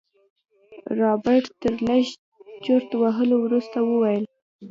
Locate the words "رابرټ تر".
0.99-1.73